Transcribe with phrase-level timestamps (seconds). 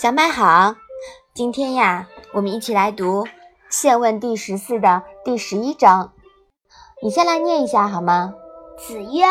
[0.00, 0.76] 小麦好，
[1.34, 3.24] 今天呀，我们一起来读
[3.68, 6.14] 《宪问》第十四的第十一章。
[7.02, 8.32] 你先来念一下好吗？
[8.78, 9.26] 子曰：“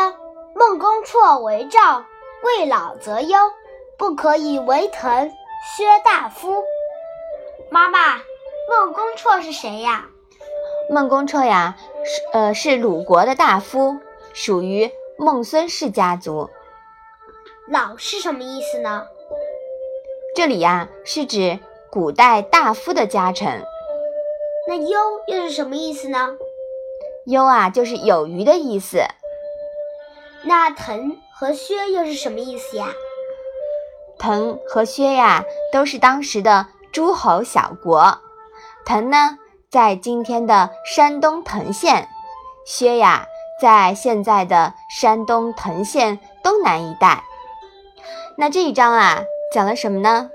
[0.53, 2.05] 孟公绰为赵，
[2.43, 3.35] 未老则忧，
[3.97, 5.31] 不可以为滕
[5.75, 6.63] 薛大夫。”
[7.71, 8.17] 妈妈，
[8.69, 10.05] 孟公绰是谁呀？
[10.91, 13.97] 孟公绰呀，是呃是鲁国的大夫，
[14.33, 16.51] 属于孟孙氏家族。
[17.67, 19.07] 老是什么意思呢？
[20.39, 21.59] 这里呀是指
[21.91, 23.61] 古代大夫的家臣。
[24.69, 26.29] 那优又是什么意思呢？
[27.25, 28.99] 优啊就是有余的意思。
[30.43, 32.87] 那滕和薛又是什么意思呀？
[34.17, 35.43] 滕和薛呀
[35.73, 38.19] 都是当时的诸侯小国。
[38.85, 39.37] 滕呢
[39.69, 42.07] 在今天的山东滕县，
[42.65, 43.25] 薛呀
[43.61, 47.25] 在现在的山东滕县东南一带。
[48.37, 49.19] 那这一章啊。
[49.51, 50.29] 讲了什么呢？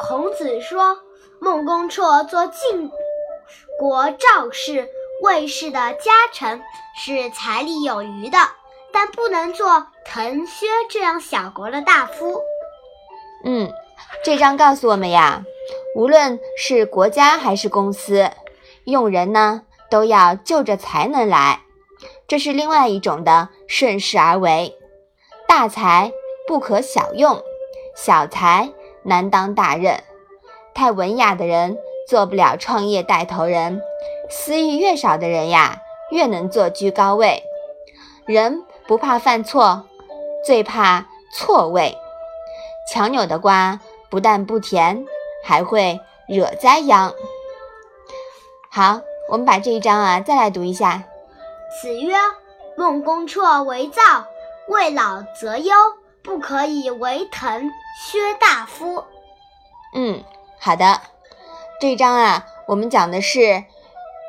[0.00, 0.98] 孔子说，
[1.38, 2.90] 孟公绰做晋
[3.78, 4.88] 国赵氏、
[5.22, 6.60] 魏氏的家臣
[6.96, 8.38] 是财力有余的，
[8.92, 12.40] 但不能做滕、薛这样小国的大夫。
[13.44, 13.72] 嗯，
[14.24, 15.44] 这章告诉我们呀，
[15.94, 18.28] 无论是国家还是公司，
[18.82, 21.60] 用人呢都要就着才能来，
[22.26, 24.76] 这是另外一种的顺势而为。
[25.46, 26.10] 大才
[26.48, 27.40] 不可小用。
[27.96, 28.70] 小才
[29.02, 30.04] 难当大任，
[30.74, 33.80] 太文雅的人做不了创业带头人，
[34.28, 35.78] 私欲越少的人呀，
[36.10, 37.42] 越能做居高位。
[38.26, 39.86] 人不怕犯错，
[40.44, 41.96] 最怕错位。
[42.92, 45.04] 强扭的瓜不但不甜，
[45.42, 47.12] 还会惹灾殃。
[48.70, 49.00] 好，
[49.30, 51.02] 我们把这一章啊再来读一下。
[51.80, 52.14] 子曰
[52.76, 54.02] ：“孟公绰为灶，
[54.68, 55.74] 未老则忧。”
[56.26, 59.04] 不可以为滕薛大夫。
[59.94, 60.24] 嗯，
[60.58, 61.00] 好的。
[61.80, 63.62] 这一章啊，我们讲的是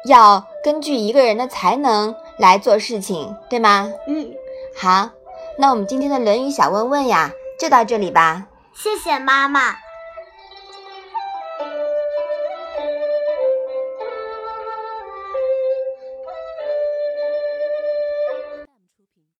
[0.06, 3.92] 要根据一个人的才能来做事情，对吗？
[4.08, 4.32] 嗯，
[4.78, 5.10] 好。
[5.58, 8.46] 那我们今天的《论语》小问问呀，就到这里吧。
[8.76, 9.87] 谢谢妈妈。